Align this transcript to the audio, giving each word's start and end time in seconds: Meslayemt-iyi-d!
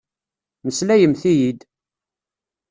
Meslayemt-iyi-d! 0.65 1.59